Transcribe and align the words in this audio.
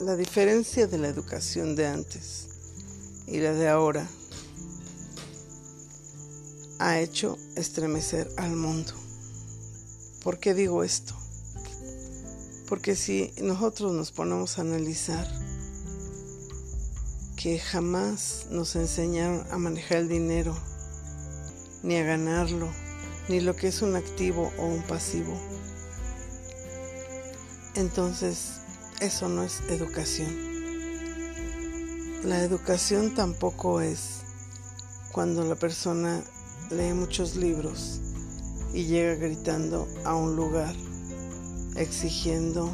La 0.00 0.16
diferencia 0.16 0.86
de 0.86 0.96
la 0.96 1.08
educación 1.08 1.76
de 1.76 1.86
antes 1.86 2.46
y 3.26 3.38
la 3.38 3.52
de 3.52 3.68
ahora 3.68 4.08
ha 6.78 6.98
hecho 7.00 7.36
estremecer 7.54 8.32
al 8.38 8.56
mundo. 8.56 8.94
¿Por 10.22 10.38
qué 10.38 10.54
digo 10.54 10.84
esto? 10.84 11.14
Porque 12.66 12.96
si 12.96 13.30
nosotros 13.42 13.92
nos 13.92 14.10
ponemos 14.10 14.56
a 14.56 14.62
analizar 14.62 15.30
que 17.36 17.58
jamás 17.58 18.46
nos 18.48 18.76
enseñaron 18.76 19.46
a 19.50 19.58
manejar 19.58 19.98
el 19.98 20.08
dinero, 20.08 20.56
ni 21.82 21.96
a 21.96 22.04
ganarlo, 22.04 22.72
ni 23.28 23.40
lo 23.40 23.54
que 23.54 23.68
es 23.68 23.82
un 23.82 23.96
activo 23.96 24.50
o 24.56 24.64
un 24.64 24.82
pasivo, 24.82 25.38
entonces 27.74 28.60
eso 29.00 29.28
no 29.28 29.42
es 29.42 29.62
educación. 29.68 30.28
La 32.22 32.42
educación 32.42 33.14
tampoco 33.14 33.80
es 33.80 34.20
cuando 35.12 35.42
la 35.44 35.56
persona 35.56 36.22
lee 36.70 36.92
muchos 36.92 37.34
libros 37.34 38.00
y 38.74 38.84
llega 38.84 39.14
gritando 39.14 39.88
a 40.04 40.14
un 40.14 40.36
lugar 40.36 40.74
exigiendo 41.76 42.70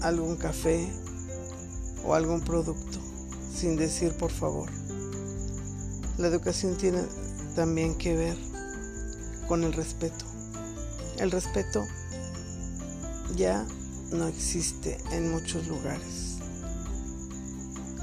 algún 0.00 0.36
café 0.36 0.90
o 2.04 2.14
algún 2.14 2.40
producto 2.40 2.98
sin 3.54 3.76
decir 3.76 4.16
por 4.16 4.30
favor. 4.30 4.70
La 6.16 6.28
educación 6.28 6.76
tiene 6.76 7.02
también 7.54 7.98
que 7.98 8.16
ver 8.16 8.36
con 9.46 9.62
el 9.64 9.74
respeto. 9.74 10.24
El 11.18 11.30
respeto 11.30 11.86
ya 13.36 13.66
no 14.10 14.26
existe 14.26 14.98
en 15.12 15.30
muchos 15.30 15.66
lugares. 15.66 16.38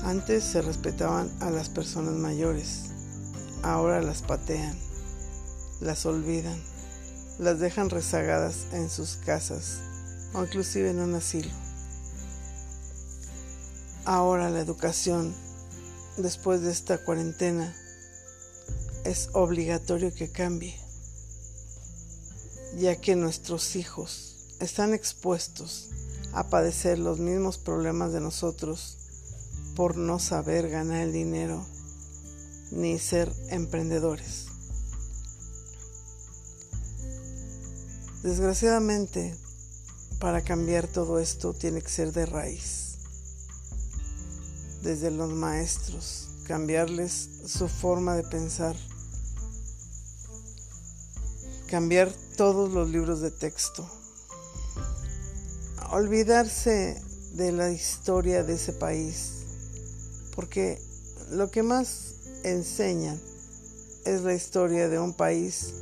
Antes 0.03 0.44
se 0.44 0.61
respetaban 0.61 1.30
a 1.41 1.50
las 1.50 1.69
personas 1.69 2.13
mayores, 2.13 2.91
ahora 3.63 4.02
las 4.02 4.22
patean, 4.22 4.78
las 5.81 6.05
olvidan, 6.05 6.61
las 7.39 7.59
dejan 7.59 7.89
rezagadas 7.89 8.67
en 8.72 8.89
sus 8.89 9.17
casas 9.17 9.80
o 10.33 10.44
inclusive 10.44 10.91
en 10.91 11.00
un 11.00 11.16
asilo. 11.16 11.52
Ahora 14.05 14.50
la 14.50 14.61
educación, 14.61 15.35
después 16.16 16.61
de 16.61 16.72
esta 16.72 17.03
cuarentena, 17.03 17.75
es 19.03 19.30
obligatorio 19.33 20.13
que 20.13 20.31
cambie, 20.31 20.80
ya 22.78 22.95
que 22.95 23.16
nuestros 23.16 23.75
hijos 23.75 24.36
están 24.59 24.94
expuestos 24.94 25.89
a 26.33 26.50
padecer 26.50 27.00
los 27.00 27.19
mismos 27.19 27.58
problemas 27.58 28.13
de 28.13 28.22
nosotros 28.22 28.97
por 29.75 29.97
no 29.97 30.19
saber 30.19 30.69
ganar 30.69 31.03
el 31.03 31.13
dinero 31.13 31.66
ni 32.72 33.00
ser 33.00 33.31
emprendedores. 33.50 34.47
Desgraciadamente, 38.23 39.38
para 40.19 40.44
cambiar 40.44 40.88
todo 40.88 41.19
esto 41.19 41.53
tiene 41.53 41.81
que 41.81 41.89
ser 41.89 42.11
de 42.11 42.25
raíz, 42.25 42.97
desde 44.81 45.11
los 45.11 45.31
maestros, 45.31 46.30
cambiarles 46.45 47.30
su 47.45 47.67
forma 47.67 48.16
de 48.16 48.23
pensar, 48.23 48.75
cambiar 51.67 52.11
todos 52.35 52.73
los 52.73 52.89
libros 52.89 53.22
de 53.22 53.31
texto, 53.31 53.88
olvidarse 55.91 57.02
de 57.33 57.52
la 57.52 57.71
historia 57.71 58.43
de 58.43 58.53
ese 58.55 58.73
país, 58.73 59.45
porque 60.35 60.81
lo 61.31 61.50
que 61.50 61.63
más 61.63 62.16
enseñan 62.44 63.19
es 64.06 64.22
la 64.22 64.34
historia 64.34 64.89
de 64.89 65.00
un 65.00 65.13
país, 65.13 65.73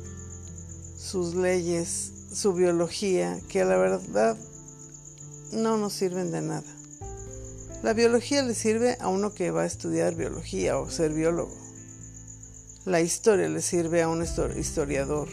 sus 0.98 1.34
leyes, 1.34 2.12
su 2.32 2.52
biología, 2.52 3.40
que 3.48 3.62
a 3.62 3.64
la 3.64 3.76
verdad 3.76 4.36
no 5.52 5.76
nos 5.76 5.92
sirven 5.92 6.30
de 6.30 6.42
nada. 6.42 6.76
La 7.82 7.92
biología 7.92 8.42
le 8.42 8.54
sirve 8.54 8.96
a 9.00 9.08
uno 9.08 9.32
que 9.32 9.50
va 9.50 9.62
a 9.62 9.66
estudiar 9.66 10.14
biología 10.14 10.78
o 10.78 10.90
ser 10.90 11.12
biólogo. 11.12 11.54
La 12.84 13.00
historia 13.00 13.48
le 13.48 13.62
sirve 13.62 14.02
a 14.02 14.08
un 14.08 14.22
historiador, 14.22 15.28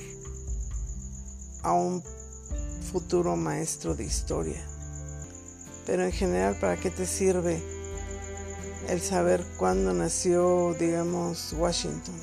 a 1.61 1.73
un 1.73 2.03
futuro 2.93 3.35
maestro 3.35 3.95
de 3.95 4.03
historia. 4.03 4.63
Pero 5.87 6.03
en 6.03 6.11
general, 6.11 6.55
¿para 6.61 6.77
qué 6.77 6.91
te 6.91 7.07
sirve 7.07 7.59
el 8.87 9.01
saber 9.01 9.43
cuándo 9.57 9.95
nació, 9.95 10.75
digamos, 10.79 11.55
Washington? 11.57 12.13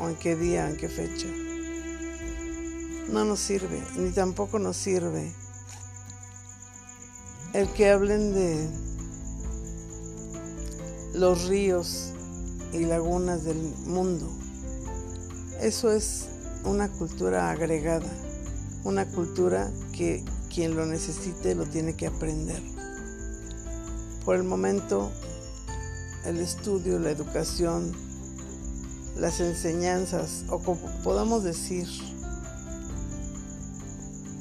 ¿O 0.00 0.08
en 0.08 0.16
qué 0.16 0.34
día, 0.34 0.68
en 0.68 0.76
qué 0.76 0.88
fecha? 0.88 1.28
No 3.10 3.24
nos 3.24 3.38
sirve, 3.38 3.80
ni 3.96 4.10
tampoco 4.10 4.58
nos 4.58 4.76
sirve 4.76 5.32
el 7.52 7.68
que 7.68 7.90
hablen 7.90 8.34
de 8.34 8.68
los 11.14 11.44
ríos 11.44 12.12
y 12.72 12.86
lagunas 12.86 13.44
del 13.44 13.72
mundo. 13.86 14.28
Eso 15.60 15.92
es 15.92 16.26
una 16.64 16.88
cultura 16.88 17.52
agregada 17.52 18.10
una 18.84 19.06
cultura 19.06 19.70
que 19.92 20.24
quien 20.52 20.76
lo 20.76 20.86
necesite 20.86 21.54
lo 21.54 21.66
tiene 21.66 21.94
que 21.94 22.06
aprender. 22.06 22.62
Por 24.24 24.36
el 24.36 24.44
momento, 24.44 25.10
el 26.24 26.38
estudio, 26.38 26.98
la 26.98 27.10
educación, 27.10 27.92
las 29.18 29.40
enseñanzas, 29.40 30.44
o 30.48 30.58
como 30.58 30.80
podamos 31.02 31.44
decir, 31.44 31.88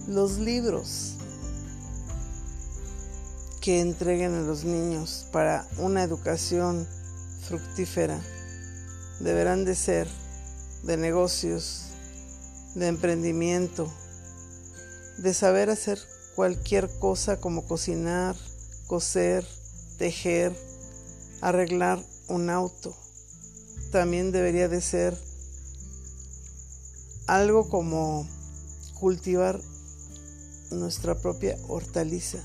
los 0.07 0.37
libros 0.37 1.15
que 3.61 3.79
entreguen 3.79 4.33
a 4.33 4.41
los 4.41 4.63
niños 4.63 5.27
para 5.31 5.67
una 5.77 6.03
educación 6.03 6.87
fructífera 7.47 8.19
deberán 9.19 9.65
de 9.65 9.75
ser 9.75 10.07
de 10.83 10.97
negocios, 10.97 11.85
de 12.75 12.87
emprendimiento, 12.87 13.91
de 15.21 15.35
saber 15.35 15.69
hacer 15.69 15.99
cualquier 16.35 16.89
cosa 16.97 17.39
como 17.39 17.65
cocinar, 17.67 18.35
coser, 18.87 19.45
tejer, 19.97 20.57
arreglar 21.41 22.03
un 22.27 22.49
auto. 22.49 22.95
También 23.91 24.31
debería 24.31 24.67
de 24.67 24.81
ser 24.81 25.15
algo 27.27 27.69
como 27.69 28.27
cultivar 28.99 29.61
nuestra 30.71 31.15
propia 31.19 31.55
hortaliza. 31.67 32.39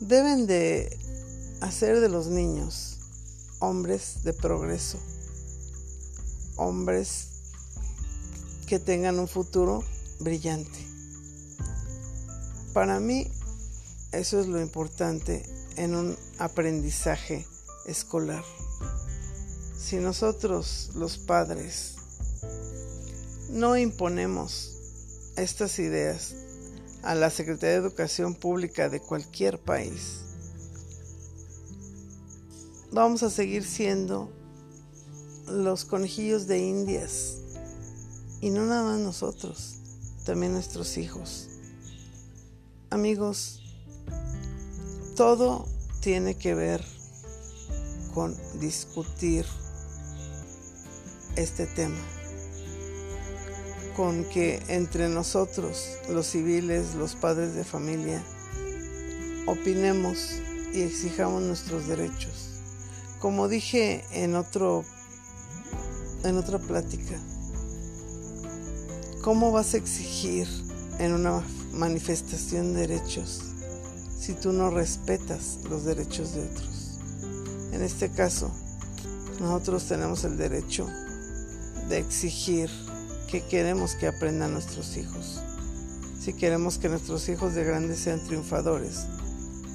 Deben 0.00 0.46
de 0.46 0.98
hacer 1.62 2.00
de 2.00 2.10
los 2.10 2.26
niños 2.26 2.98
hombres 3.60 4.24
de 4.24 4.34
progreso, 4.34 4.98
hombres 6.56 7.28
que 8.66 8.78
tengan 8.78 9.18
un 9.18 9.28
futuro 9.28 9.82
brillante. 10.20 10.89
Para 12.72 13.00
mí 13.00 13.26
eso 14.12 14.40
es 14.40 14.46
lo 14.46 14.60
importante 14.60 15.42
en 15.76 15.94
un 15.94 16.16
aprendizaje 16.38 17.46
escolar. 17.86 18.44
Si 19.76 19.96
nosotros 19.96 20.90
los 20.94 21.18
padres 21.18 21.96
no 23.50 23.76
imponemos 23.76 24.76
estas 25.36 25.78
ideas 25.78 26.34
a 27.02 27.14
la 27.14 27.30
Secretaría 27.30 27.80
de 27.80 27.86
Educación 27.86 28.34
Pública 28.34 28.88
de 28.88 29.00
cualquier 29.00 29.58
país, 29.58 30.20
vamos 32.92 33.22
a 33.22 33.30
seguir 33.30 33.64
siendo 33.64 34.30
los 35.46 35.84
conejillos 35.84 36.46
de 36.46 36.58
indias. 36.58 37.38
Y 38.40 38.50
no 38.50 38.64
nada 38.64 38.84
más 38.84 39.00
nosotros, 39.00 39.76
también 40.24 40.52
nuestros 40.52 40.96
hijos. 40.96 41.48
Amigos, 42.92 43.62
todo 45.14 45.68
tiene 46.00 46.34
que 46.34 46.54
ver 46.54 46.84
con 48.12 48.36
discutir 48.58 49.46
este 51.36 51.68
tema, 51.68 52.00
con 53.94 54.24
que 54.24 54.60
entre 54.66 55.08
nosotros, 55.08 55.98
los 56.08 56.26
civiles, 56.26 56.96
los 56.96 57.14
padres 57.14 57.54
de 57.54 57.62
familia, 57.62 58.24
opinemos 59.46 60.40
y 60.74 60.80
exijamos 60.80 61.42
nuestros 61.42 61.86
derechos. 61.86 62.60
Como 63.20 63.46
dije 63.46 64.04
en 64.10 64.34
otro 64.34 64.84
en 66.24 66.36
otra 66.36 66.58
plática, 66.58 67.14
¿cómo 69.22 69.52
vas 69.52 69.74
a 69.74 69.76
exigir 69.76 70.48
en 70.98 71.12
una 71.12 71.44
manifestación 71.72 72.74
de 72.74 72.86
derechos 72.86 73.42
si 74.18 74.34
tú 74.34 74.52
no 74.52 74.70
respetas 74.70 75.58
los 75.68 75.84
derechos 75.84 76.34
de 76.34 76.42
otros. 76.42 76.98
En 77.72 77.82
este 77.82 78.10
caso, 78.10 78.50
nosotros 79.40 79.86
tenemos 79.86 80.24
el 80.24 80.36
derecho 80.36 80.86
de 81.88 81.98
exigir 81.98 82.68
que 83.28 83.42
queremos 83.42 83.94
que 83.94 84.08
aprendan 84.08 84.52
nuestros 84.52 84.96
hijos. 84.96 85.40
Si 86.20 86.34
queremos 86.34 86.78
que 86.78 86.90
nuestros 86.90 87.28
hijos 87.30 87.54
de 87.54 87.64
grandes 87.64 88.00
sean 88.00 88.22
triunfadores 88.22 89.06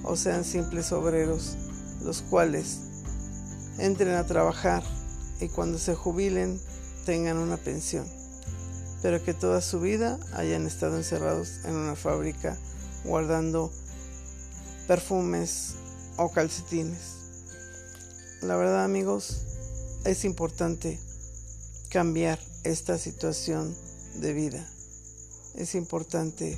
o 0.03 0.15
sean 0.15 0.43
simples 0.43 0.91
obreros, 0.91 1.57
los 2.03 2.21
cuales 2.21 2.81
entren 3.79 4.15
a 4.15 4.27
trabajar 4.27 4.83
y 5.41 5.47
cuando 5.49 5.79
se 5.79 5.95
jubilen 5.95 6.59
tengan 7.05 7.37
una 7.37 7.57
pensión, 7.57 8.05
pero 9.05 9.23
que 9.23 9.35
toda 9.35 9.61
su 9.61 9.79
vida 9.79 10.17
hayan 10.33 10.65
estado 10.65 10.97
encerrados 10.97 11.59
en 11.63 11.75
una 11.75 11.95
fábrica 11.95 12.57
guardando 13.03 13.71
perfumes 14.87 15.75
o 16.17 16.31
calcetines. 16.31 17.01
La 18.41 18.55
verdad 18.55 18.83
amigos, 18.83 19.43
es 20.05 20.25
importante 20.25 20.99
cambiar 21.91 22.39
esta 22.63 22.97
situación 22.97 23.75
de 24.15 24.33
vida. 24.33 24.67
Es 25.53 25.75
importante 25.75 26.57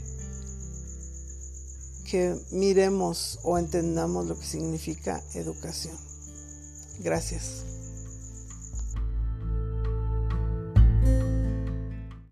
que 2.09 2.33
miremos 2.51 3.39
o 3.43 3.57
entendamos 3.57 4.25
lo 4.25 4.39
que 4.39 4.45
significa 4.45 5.21
educación. 5.33 5.97
Gracias. 6.99 7.76